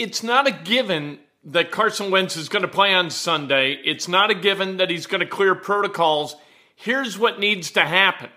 [0.00, 3.72] It's not a given that Carson Wentz is going to play on Sunday.
[3.84, 6.36] It's not a given that he's going to clear protocols.
[6.74, 8.30] Here's what needs to happen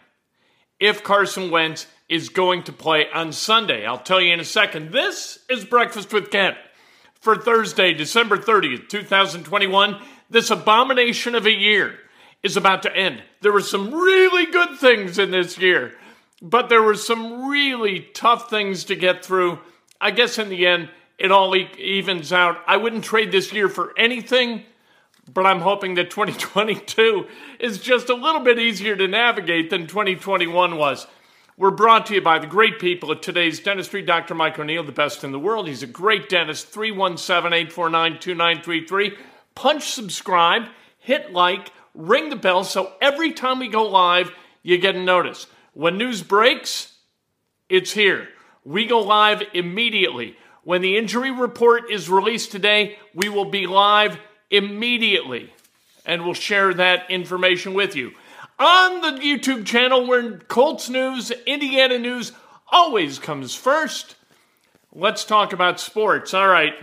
[0.77, 3.85] if Carson Wentz is going to play on Sunday.
[3.85, 4.91] I'll tell you in a second.
[4.91, 6.57] This is Breakfast with Kent
[7.21, 10.01] for Thursday, December 30th, 2021.
[10.29, 11.97] This abomination of a year
[12.43, 13.23] is about to end.
[13.39, 15.93] There were some really good things in this year,
[16.41, 19.59] but there were some really tough things to get through.
[20.01, 20.89] I guess in the end,
[21.23, 22.57] it all evens out.
[22.67, 24.65] I wouldn't trade this year for anything,
[25.33, 27.27] but I'm hoping that 2022
[27.61, 31.07] is just a little bit easier to navigate than 2021 was.
[31.55, 34.01] We're brought to you by the great people at today's dentistry.
[34.01, 34.35] Dr.
[34.35, 35.69] Mike O'Neill, the best in the world.
[35.69, 36.67] He's a great dentist.
[36.67, 39.17] 317 849 2933.
[39.55, 40.63] Punch subscribe,
[40.99, 44.29] hit like, ring the bell so every time we go live,
[44.61, 45.47] you get a notice.
[45.73, 46.95] When news breaks,
[47.69, 48.27] it's here.
[48.65, 50.35] We go live immediately.
[50.63, 54.17] When the injury report is released today, we will be live
[54.49, 55.51] immediately
[56.05, 58.11] and we'll share that information with you.
[58.59, 62.31] On the YouTube channel, where Colts news, Indiana news
[62.71, 64.15] always comes first.
[64.93, 66.33] Let's talk about sports.
[66.33, 66.73] All right.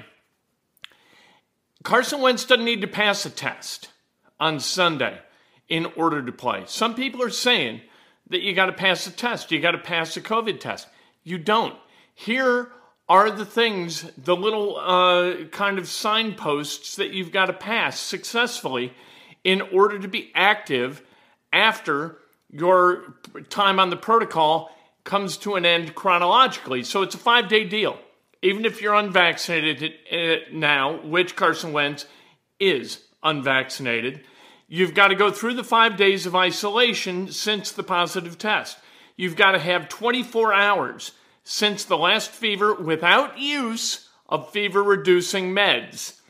[1.83, 3.89] Carson Wentz doesn't need to pass a test
[4.39, 5.19] on Sunday
[5.69, 6.65] in order to play.
[6.67, 7.81] Some people are saying
[8.29, 10.89] that you got to pass a test, you got to pass a COVID test.
[11.23, 11.75] You don't.
[12.15, 12.71] Here
[13.11, 18.95] are the things, the little uh, kind of signposts that you've got to pass successfully
[19.43, 21.03] in order to be active
[21.53, 22.19] after
[22.53, 23.17] your
[23.49, 24.71] time on the protocol
[25.03, 26.85] comes to an end chronologically.
[26.85, 27.99] So it's a five day deal.
[28.43, 32.07] Even if you're unvaccinated uh, now, which Carson Wentz
[32.61, 34.21] is unvaccinated,
[34.69, 38.79] you've got to go through the five days of isolation since the positive test.
[39.17, 41.11] You've got to have 24 hours
[41.51, 46.21] since the last fever without use of fever reducing meds.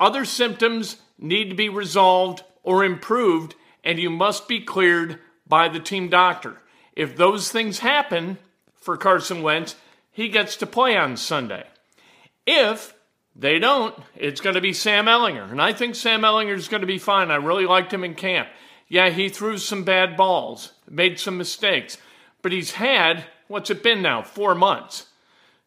[0.00, 3.54] Other symptoms need to be resolved or improved,
[3.84, 6.56] and you must be cleared by the team doctor.
[6.96, 8.36] If those things happen
[8.74, 9.76] for Carson Wentz,
[10.10, 11.64] he gets to play on Sunday.
[12.44, 12.94] If
[13.36, 15.52] they don't, it's going to be Sam Ehlinger.
[15.52, 17.30] And I think Sam Ehlinger is going to be fine.
[17.30, 18.48] I really liked him in camp.
[18.88, 21.96] Yeah, he threw some bad balls, made some mistakes,
[22.42, 24.22] but he's had what's it been now?
[24.22, 25.06] Four months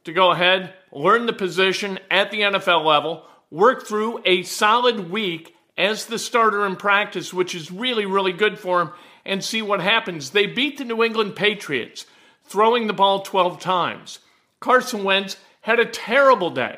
[0.03, 5.55] to go ahead, learn the position at the NFL level, work through a solid week
[5.77, 8.91] as the starter in practice, which is really, really good for him,
[9.25, 10.31] and see what happens.
[10.31, 12.05] They beat the New England Patriots,
[12.43, 14.19] throwing the ball 12 times.
[14.59, 16.77] Carson Wentz had a terrible day.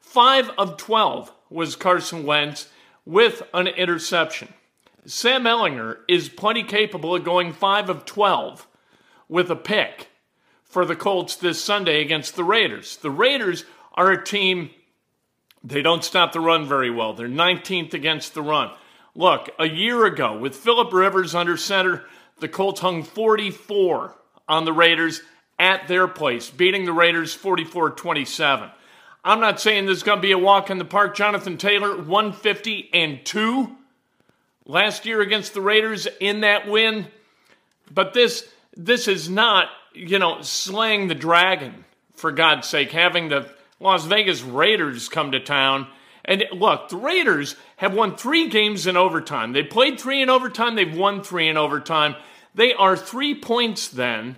[0.00, 2.68] Five of 12 was Carson Wentz
[3.04, 4.48] with an interception.
[5.06, 8.66] Sam Ehlinger is plenty capable of going 5 of 12
[9.28, 10.08] with a pick
[10.74, 12.96] for the Colts this Sunday against the Raiders.
[12.96, 14.70] The Raiders are a team,
[15.62, 17.14] they don't stop the run very well.
[17.14, 18.72] They're 19th against the run.
[19.14, 22.02] Look, a year ago, with Philip Rivers under center,
[22.40, 24.16] the Colts hung 44
[24.48, 25.22] on the Raiders
[25.60, 28.68] at their place, beating the Raiders 44 27.
[29.24, 31.14] I'm not saying this is going to be a walk in the park.
[31.14, 33.76] Jonathan Taylor, 150 and 2
[34.66, 37.06] last year against the Raiders in that win.
[37.92, 43.48] But this this is not you know, slaying the dragon, for God's sake, having the
[43.80, 45.86] Las Vegas Raiders come to town.
[46.24, 49.52] And look, the Raiders have won three games in overtime.
[49.52, 52.16] They played three in overtime, they've won three in overtime.
[52.54, 54.36] They are three points then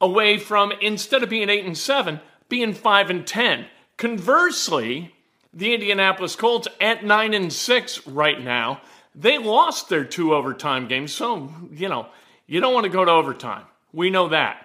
[0.00, 3.66] away from, instead of being eight and seven, being five and ten.
[3.96, 5.14] Conversely,
[5.52, 8.80] the Indianapolis Colts at nine and six right now,
[9.14, 11.12] they lost their two overtime games.
[11.12, 12.08] So, you know,
[12.48, 13.64] you don't want to go to overtime.
[13.92, 14.63] We know that.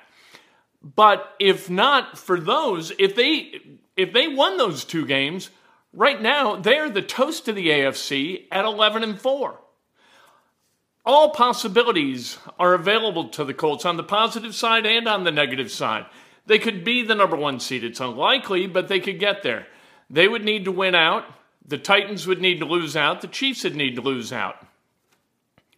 [0.81, 3.61] But if not for those, if they
[3.97, 5.49] if they won those two games,
[5.93, 9.59] right now they're the toast of the AFC at 11 and 4.
[11.05, 15.71] All possibilities are available to the Colts on the positive side and on the negative
[15.71, 16.05] side.
[16.45, 17.83] They could be the number 1 seed.
[17.83, 19.67] It's unlikely, but they could get there.
[20.09, 21.25] They would need to win out.
[21.65, 23.21] The Titans would need to lose out.
[23.21, 24.65] The Chiefs would need to lose out.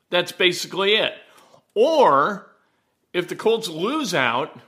[0.10, 1.14] That's basically it.
[1.74, 2.52] Or
[3.14, 4.60] if the Colts lose out,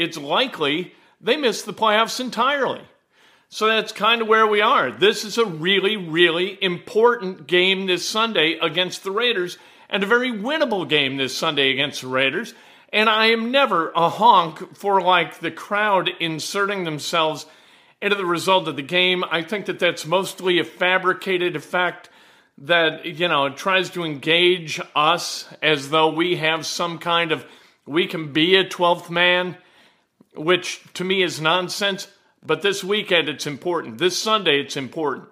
[0.00, 2.80] it's likely they miss the playoffs entirely.
[3.48, 4.92] So that's kind of where we are.
[4.92, 9.58] This is a really, really important game this Sunday against the Raiders
[9.88, 12.54] and a very winnable game this Sunday against the Raiders.
[12.92, 17.44] And I am never a honk for like the crowd inserting themselves
[18.00, 19.24] into the result of the game.
[19.30, 22.08] I think that that's mostly a fabricated effect
[22.58, 27.44] that, you know, tries to engage us as though we have some kind of,
[27.84, 29.56] we can be a 12th man,
[30.34, 32.08] which to me is nonsense.
[32.44, 33.98] But this weekend, it's important.
[33.98, 35.28] This Sunday, it's important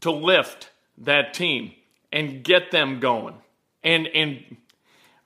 [0.00, 1.72] to lift that team
[2.12, 3.34] and get them going
[3.84, 4.56] and, and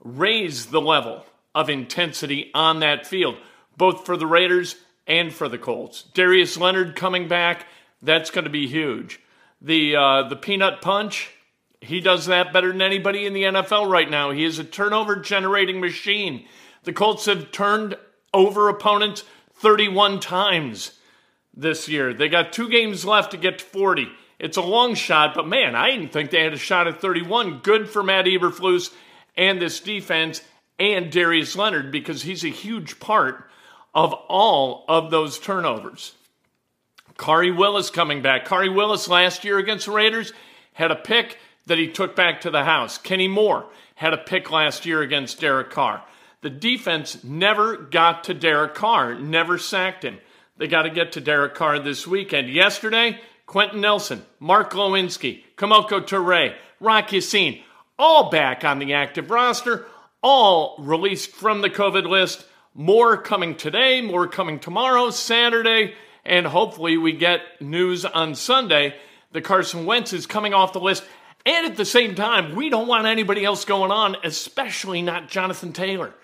[0.02, 3.37] raise the level of intensity on that field,
[3.76, 4.76] both for the Raiders
[5.06, 6.04] and for the Colts.
[6.14, 7.66] Darius Leonard coming back,
[8.02, 9.20] that's going to be huge.
[9.60, 11.31] The, uh, the peanut punch,
[11.81, 14.31] he does that better than anybody in the NFL right now.
[14.31, 16.46] He is a turnover generating machine.
[16.84, 17.96] The Colts have turned
[18.32, 19.25] over opponents
[19.55, 20.93] 31 times
[21.55, 22.15] this year.
[22.15, 24.09] They got two games left to get to 40.
[24.38, 27.59] It's a long shot, but man, I didn't think they had a shot at 31.
[27.59, 28.93] Good for Matt Eberflus
[29.37, 30.43] and this defense
[30.79, 33.44] and Darius Leonard because he's a huge part
[33.94, 36.15] of all of those turnovers.
[37.19, 38.47] Khari Willis coming back.
[38.47, 40.33] Khari Willis last year against the Raiders
[40.73, 42.97] had a pick that he took back to the house.
[42.97, 46.03] Kenny Moore had a pick last year against Derek Carr.
[46.42, 50.19] The defense never got to Derek Carr, never sacked him.
[50.56, 52.48] They got to get to Derek Carr this weekend.
[52.48, 57.60] Yesterday, Quenton Nelson, Mark Glowinski, Kemoko Turay, Rock Ya-Sin,
[57.98, 59.84] all back on the active roster,
[60.22, 62.46] all released from the COVID list.
[62.72, 65.92] More coming today, more coming tomorrow, Saturday,
[66.25, 68.94] and hopefully we get news on Sunday
[69.32, 71.04] that Carson Wentz is coming off the list.
[71.44, 75.75] And at the same time, we don't want anybody else going on, especially not Jonathan
[75.75, 76.14] Taylor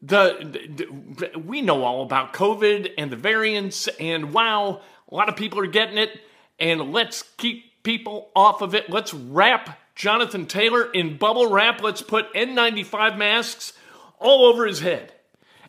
[0.00, 0.86] the,
[1.16, 4.80] the, we know all about COVID and the variants, and wow,
[5.10, 6.20] a lot of people are getting it.
[6.58, 8.88] And let's keep people off of it.
[8.88, 11.82] Let's wrap Jonathan Taylor in bubble wrap.
[11.82, 13.72] Let's put N95 masks
[14.18, 15.12] all over his head.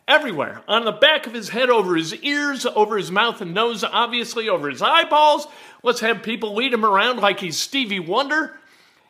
[0.06, 0.62] Everywhere.
[0.68, 4.48] On the back of his head, over his ears, over his mouth and nose, obviously,
[4.48, 5.46] over his eyeballs.
[5.82, 8.58] Let's have people lead him around like he's Stevie Wonder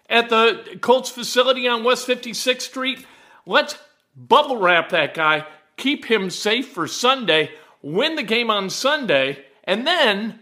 [0.09, 3.05] at the Colts facility on West 56th Street.
[3.45, 3.77] Let's
[4.17, 5.47] bubble wrap that guy,
[5.77, 7.51] keep him safe for Sunday,
[7.83, 10.41] win the game on Sunday, and then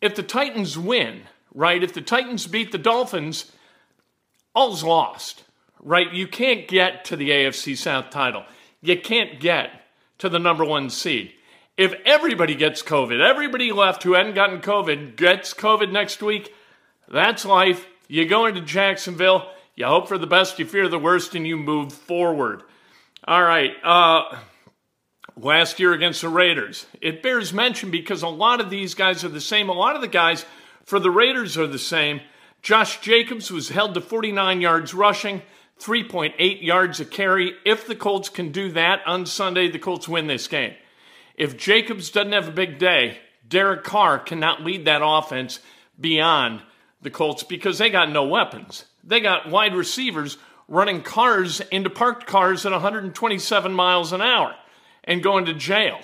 [0.00, 1.22] if the Titans win,
[1.54, 3.50] right, if the Titans beat the Dolphins,
[4.54, 5.44] all's lost,
[5.80, 6.12] right?
[6.12, 8.44] You can't get to the AFC South title.
[8.80, 9.70] You can't get
[10.18, 11.32] to the number one seed.
[11.76, 16.54] If everybody gets COVID, everybody left who hadn't gotten COVID gets COVID next week,
[17.08, 17.86] that's life.
[18.06, 21.56] You go into Jacksonville, you hope for the best, you fear the worst, and you
[21.56, 22.62] move forward.
[23.26, 23.72] All right.
[23.82, 24.36] Uh,
[25.40, 26.84] last year against the Raiders.
[27.00, 29.70] It bears mention because a lot of these guys are the same.
[29.70, 30.44] A lot of the guys
[30.84, 32.20] for the Raiders are the same.
[32.60, 35.40] Josh Jacobs was held to 49 yards rushing,
[35.80, 37.54] 3.8 yards a carry.
[37.64, 40.74] If the Colts can do that on Sunday, the Colts win this game.
[41.34, 45.60] If Jacobs doesn't have a big day, Derek Carr cannot lead that offense
[45.98, 46.60] beyond
[47.00, 48.84] the Colts because they got no weapons.
[49.02, 50.36] They got wide receivers
[50.68, 54.54] running cars into parked cars at 127 miles an hour
[55.04, 56.00] and going to jail.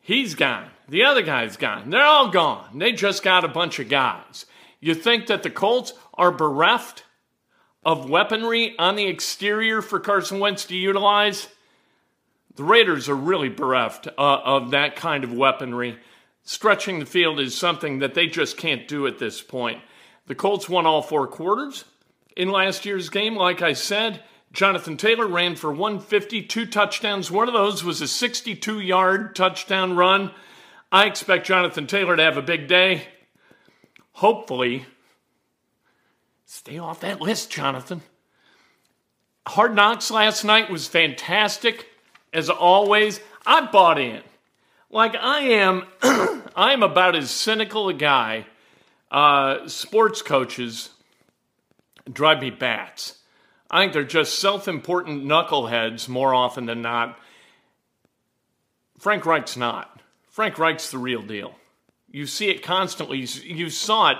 [0.00, 0.70] He's gone.
[0.88, 1.90] The other guy's gone.
[1.90, 2.78] They're all gone.
[2.78, 4.46] They just got a bunch of guys.
[4.80, 7.04] You think that the Colts are bereft
[7.84, 11.48] of weaponry on the exterior for Carson Wentz to utilize?
[12.56, 15.98] The Raiders are really bereft uh, of that kind of weaponry.
[16.42, 19.82] Stretching the field is something that they just can't do at this point.
[20.26, 21.84] The Colts won all four quarters
[22.38, 23.36] in last year's game.
[23.36, 27.30] Like I said, Jonathan Taylor ran for 150, two touchdowns.
[27.30, 30.30] One of those was a 62 yard touchdown run.
[30.90, 33.08] I expect Jonathan Taylor to have a big day.
[34.12, 34.86] Hopefully,
[36.46, 38.00] stay off that list, Jonathan.
[39.46, 41.86] Hard Knocks last night was fantastic,
[42.32, 43.20] as always.
[43.44, 44.22] I bought in.
[44.90, 45.84] Like I am,
[46.56, 48.46] I'm about as cynical a guy.
[49.10, 50.90] Uh, sports coaches
[52.12, 53.18] drive me bats.
[53.70, 57.18] I think they're just self-important knuckleheads more often than not.
[58.98, 60.00] Frank Reich's not.
[60.28, 61.54] Frank Reich's the real deal.
[62.10, 63.18] You see it constantly.
[63.18, 64.18] You saw it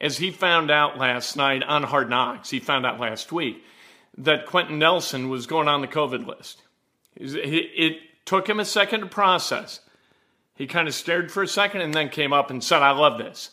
[0.00, 2.50] as he found out last night on Hard Knocks.
[2.50, 3.64] He found out last week
[4.18, 6.62] that Quenton Nelson was going on the COVID list.
[7.16, 9.80] It took him a second to process.
[10.54, 13.16] He kind of stared for a second and then came up and said, I love
[13.18, 13.50] this.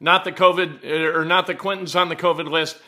[0.00, 2.78] Not the COVID, er, or not that Quenton's on the COVID list,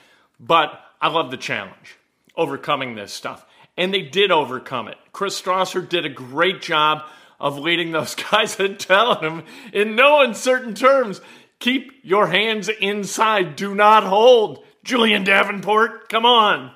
[0.41, 1.97] but I love the challenge,
[2.37, 3.45] overcoming this stuff.
[3.77, 4.97] And they did overcome it.
[5.13, 7.03] Chris Strausser did a great job
[7.39, 11.21] of leading those guys and telling them in no uncertain terms
[11.61, 14.65] keep your hands inside, do not hold.
[14.83, 16.73] Julian Davenport, come on.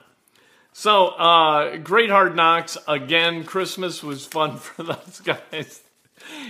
[0.73, 2.76] So, uh, great hard knocks.
[2.87, 5.83] Again, Christmas was fun for those guys.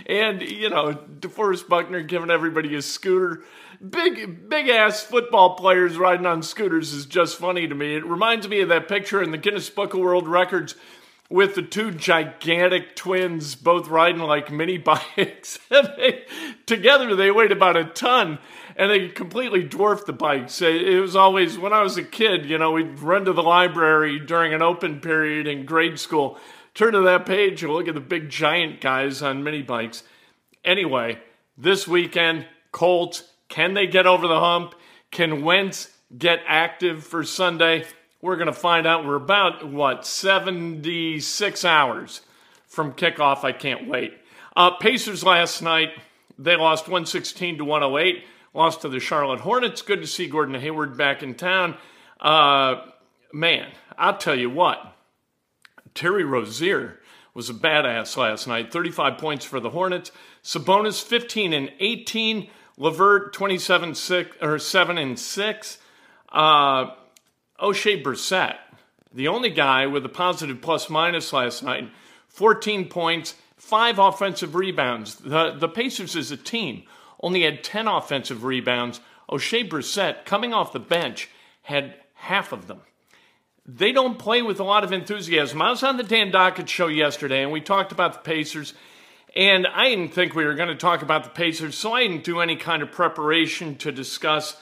[0.07, 3.43] And, you know, DeForest Buckner giving everybody a scooter.
[3.91, 7.97] Big, big ass football players riding on scooters is just funny to me.
[7.97, 10.75] It reminds me of that picture in the Guinness Book of World Records
[11.29, 15.59] with the two gigantic twins both riding like mini bikes.
[15.69, 16.25] they,
[16.67, 18.39] together they weighed about a ton
[18.77, 20.63] and they completely dwarfed the bikes.
[20.63, 24.19] It was always, when I was a kid, you know, we'd run to the library
[24.19, 26.39] during an open period in grade school,
[26.75, 30.05] turn to that page and look at the big giant guys on mini bikes.
[30.65, 31.19] Anyway,
[31.59, 34.75] this weekend, Colts, can they get over the hump?
[35.13, 37.85] Can Wentz get active for Sunday?
[38.21, 39.07] We're going to find out.
[39.07, 42.23] We're about, what, 76 hours
[42.67, 43.45] from kickoff.
[43.45, 44.19] I can't wait.
[44.57, 45.91] Uh, Pacers last night,
[46.37, 49.83] they lost 116 to 108 lost to the Charlotte Hornets.
[49.83, 51.77] Good to see Gordon Hayward back in town.
[52.21, 52.83] Uh,
[53.33, 54.97] man, I'll tell you what,
[55.95, 56.99] Terry Rozier
[57.35, 58.73] was a badass last night.
[58.73, 60.11] 35 points for the Hornets.
[60.43, 62.51] Sabonis 15 and 18.
[62.77, 65.79] LeVert 27 six, or 7 and 6.
[66.31, 66.87] Uh,
[67.61, 68.57] Oshae Brissett,
[69.13, 71.91] the only guy with a positive plus minus last night,
[72.29, 75.15] 14 points, 5 offensive rebounds.
[75.17, 76.83] The, the Pacers as a team
[77.21, 79.01] only had 10 offensive rebounds.
[79.31, 81.31] Oshae Brissett, coming off the bench,
[81.63, 82.81] had half of them.
[83.67, 85.63] They don't play with a lot of enthusiasm.
[85.63, 88.75] I was on the Dan Dakich show yesterday, and we talked about the Pacers.
[89.37, 92.25] And I didn't think we were going to talk about the Pacers, so I didn't
[92.25, 94.57] do any kind of preparation to discuss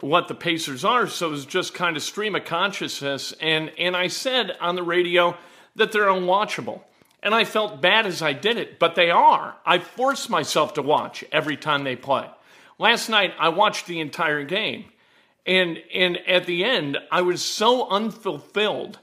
[0.00, 1.06] what the Pacers are.
[1.06, 3.32] So it was just kind of stream of consciousness.
[3.40, 5.36] And, and I said on the radio
[5.76, 6.80] that they're unwatchable.
[7.22, 9.56] And I felt bad as I did it, but they are.
[9.64, 12.28] I force myself to watch every time they play.
[12.78, 14.86] Last night, I watched the entire game.
[15.46, 18.98] And, and at the end, I was so unfulfilled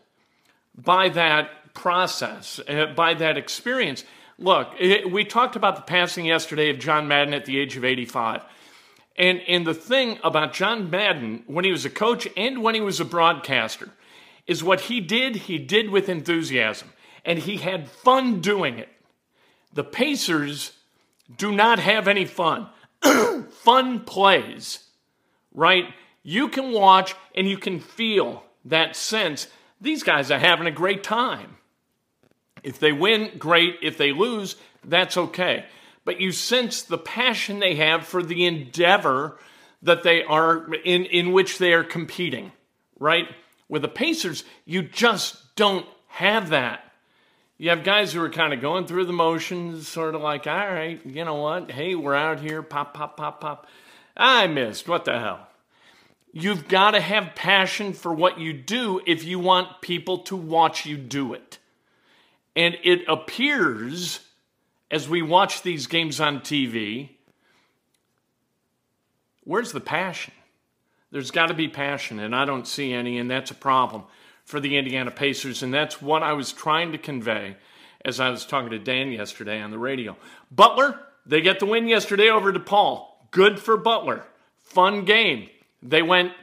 [0.75, 4.03] by that process, uh, by that experience.
[4.43, 7.85] Look, it, we talked about the passing yesterday of John Madden at the age of
[7.85, 8.43] 85.
[9.15, 12.81] And, and the thing about John Madden, when he was a coach and when he
[12.81, 13.91] was a broadcaster,
[14.45, 16.89] is what he did, he did with enthusiasm
[17.23, 18.89] and he had fun doing it.
[19.71, 20.73] The Pacers
[21.37, 22.67] do not have any fun.
[23.49, 24.83] fun plays,
[25.53, 25.85] right?
[26.21, 29.47] You can watch and you can feel that sense.
[29.79, 31.55] These guys are having a great time.
[32.63, 33.77] If they win, great.
[33.81, 35.65] If they lose, that's okay.
[36.05, 39.37] But you sense the passion they have for the endeavor
[39.81, 42.51] that they are in, in which they are competing,
[42.99, 43.27] right?
[43.69, 46.93] With the Pacers, you just don't have that
[47.57, 50.53] you have guys who are kind of going through the motions, sort of like, all
[50.53, 51.71] right, you know what?
[51.71, 53.67] Hey, we're out here, pop, pop, pop, pop.
[54.17, 54.89] I missed.
[54.89, 55.47] What the hell?
[56.33, 60.85] You've got to have passion for what you do if you want people to watch
[60.85, 61.59] you do it.
[62.55, 64.19] And it appears,
[64.91, 67.09] as we watch these games on TV,
[69.43, 70.33] where's the passion?
[71.11, 74.03] There's got to be passion, and I don't see any, and that's a problem
[74.45, 77.55] for the Indiana Pacers, and that's what I was trying to convey
[78.03, 80.17] as I was talking to Dan yesterday on the radio.
[80.51, 83.05] Butler, they get the win yesterday over DePaul.
[83.31, 84.25] Good for Butler.
[84.57, 85.49] Fun game.
[85.81, 86.33] They went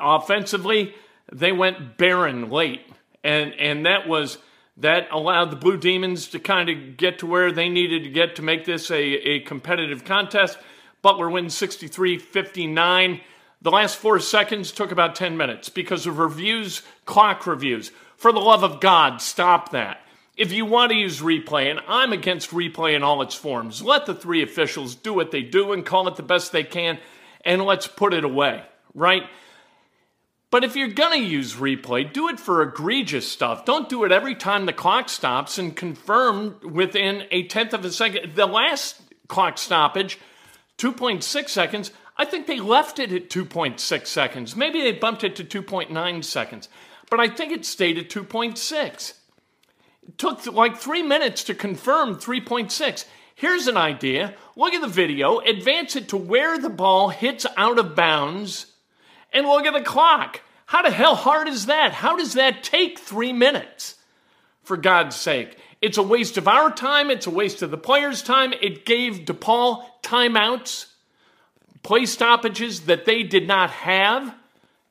[0.00, 0.94] offensively,
[1.32, 2.82] they went barren late.
[3.24, 4.38] And and that was
[4.76, 8.36] that allowed the Blue Demons to kind of get to where they needed to get
[8.36, 10.58] to make this a, a competitive contest.
[11.02, 13.20] Butler wins 63 59.
[13.60, 17.92] The last four seconds took about 10 minutes because of reviews, clock reviews.
[18.16, 19.98] For the love of God, stop that.
[20.36, 24.06] If you want to use replay, and I'm against replay in all its forms, let
[24.06, 26.98] the three officials do what they do and call it the best they can,
[27.44, 28.64] and let's put it away,
[28.94, 29.24] right?
[30.52, 33.64] But if you're going to use replay, do it for egregious stuff.
[33.64, 37.90] Don't do it every time the clock stops and confirm within a tenth of a
[37.90, 38.34] second.
[38.34, 40.18] The last clock stoppage,
[40.76, 44.54] 2.6 seconds, I think they left it at 2.6 seconds.
[44.54, 46.68] Maybe they bumped it to 2.9 seconds,
[47.08, 49.14] but I think it stayed at 2.6.
[50.02, 53.06] It took like three minutes to confirm 3.6.
[53.34, 57.78] Here's an idea look at the video, advance it to where the ball hits out
[57.78, 58.71] of bounds
[59.32, 60.40] and look at the clock.
[60.66, 61.92] How the hell hard is that?
[61.92, 63.96] How does that take three minutes?
[64.62, 65.56] For God's sake.
[65.80, 67.10] It's a waste of our time.
[67.10, 68.54] It's a waste of the players' time.
[68.62, 70.86] It gave DePaul timeouts,
[71.82, 74.34] play stoppages that they did not have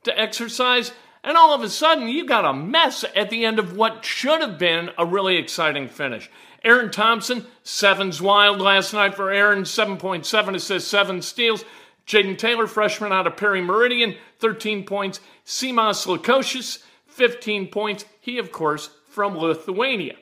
[0.04, 0.92] to exercise.
[1.24, 4.42] And all of a sudden, you got a mess at the end of what should
[4.42, 6.30] have been a really exciting finish.
[6.64, 11.64] Aaron Thompson, sevens wild last night for Aaron, 7.7 assists, seven steals.
[12.06, 15.20] Jayden Taylor, freshman out of Perry Meridian, 13 points.
[15.46, 18.04] Simas Lukosius, 15 points.
[18.20, 20.16] He, of course, from Lithuania.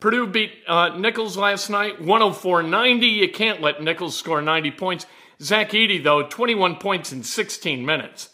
[0.00, 3.06] Purdue beat uh, Nicholls last night, 104 90.
[3.06, 5.06] You can't let Nicholls score 90 points.
[5.40, 8.30] Zach Edey, though, 21 points in 16 minutes.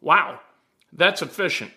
[0.00, 0.40] Wow,
[0.92, 1.72] that's efficient.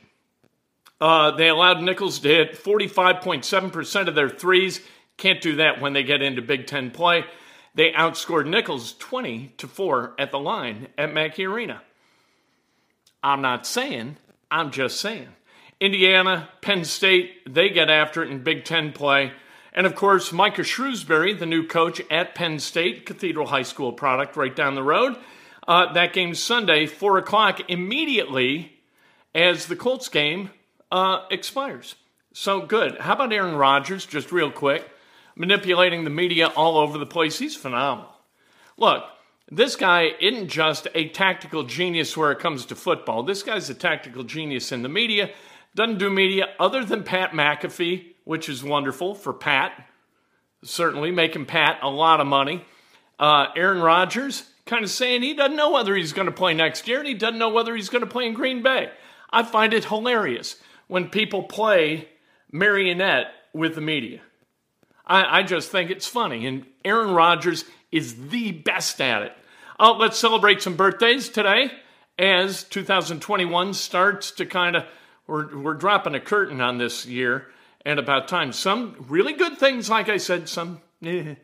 [0.99, 4.79] Uh, they allowed Nicholls to hit 45.7% of their threes.
[5.17, 7.25] Can't do that when they get into Big Ten play.
[7.75, 11.81] They outscored Nicholls 20 to 4 at the line at Mackey Arena.
[13.23, 14.17] I'm not saying,
[14.51, 15.29] I'm just saying.
[15.79, 19.31] Indiana, Penn State, they get after it in Big Ten play.
[19.73, 24.37] And of course, Micah Shrewsberry, the new coach at Penn State, Cathedral High School product
[24.37, 25.17] right down the road.
[25.67, 28.73] Uh, that game's Sunday, 4 o'clock, immediately
[29.33, 30.51] as the Colts game
[30.91, 31.95] uh, expires.
[32.33, 32.99] So good.
[32.99, 34.87] How about Aaron Rodgers, just real quick?
[35.35, 37.39] Manipulating the media all over the place.
[37.39, 38.11] He's phenomenal.
[38.77, 39.03] Look,
[39.51, 43.23] this guy isn't just a tactical genius where it comes to football.
[43.23, 45.31] This guy's a tactical genius in the media.
[45.75, 49.87] Doesn't do media other than Pat McAfee, which is wonderful for Pat.
[50.63, 52.63] Certainly making Pat a lot of money.
[53.19, 56.87] Uh, Aaron Rodgers kind of saying he doesn't know whether he's going to play next
[56.87, 58.89] year and he doesn't know whether he's going to play in Green Bay.
[59.29, 60.55] I find it hilarious
[60.87, 62.07] when people play
[62.51, 64.21] marionette with the media.
[65.05, 66.45] I, I just think it's funny.
[66.45, 69.33] And Aaron Rodgers is the best at it.
[69.79, 71.71] Uh, let's celebrate some birthdays today
[72.17, 74.85] as 2021 starts to kind of,
[75.27, 77.47] we're, we're dropping a curtain on this year
[77.85, 78.51] and about time.
[78.51, 81.35] Some really good things, like I said, some eh,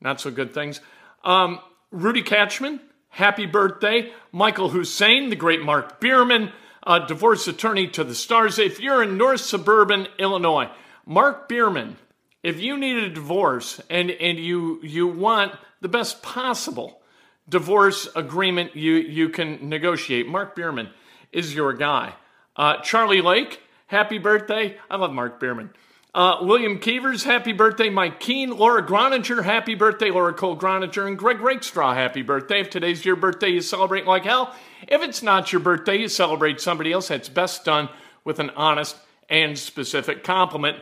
[0.00, 0.80] not so good things.
[1.24, 1.60] Um,
[1.90, 4.12] Rudy Catchman, happy birthday.
[4.32, 6.52] Michael Hussein, the great Mark Bierman,
[6.86, 8.58] a divorce attorney to the stars.
[8.58, 10.70] If you're in North Suburban Illinois,
[11.06, 11.96] Mark Bierman,
[12.42, 17.00] if you need a divorce and, and you, you want the best possible
[17.48, 20.88] divorce agreement you, you can negotiate, Mark Bierman
[21.32, 22.14] is your guy.
[22.56, 24.76] Uh, Charlie Lake, happy birthday.
[24.90, 25.70] I love Mark Bierman.
[26.12, 27.88] Uh, William Keevers, happy birthday.
[27.88, 30.10] Mike Keene, Laura Groninger, happy birthday.
[30.10, 32.60] Laura Cole Groninger, and Greg Rakestraw, happy birthday.
[32.60, 34.54] If today's your birthday, you celebrate like hell.
[34.88, 37.08] If it's not your birthday, you celebrate somebody else.
[37.08, 37.88] That's best done
[38.24, 38.96] with an honest
[39.28, 40.78] and specific compliment.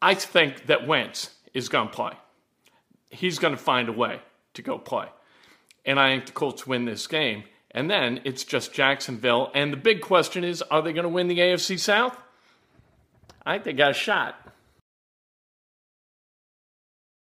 [0.00, 2.12] I think that Wentz is going to play.
[3.10, 4.20] He's going to find a way
[4.54, 5.06] to go play.
[5.84, 7.44] And I think the Colts win this game.
[7.70, 9.50] And then it's just Jacksonville.
[9.54, 12.16] And the big question is are they going to win the AFC South?
[13.44, 14.47] I think they got a shot.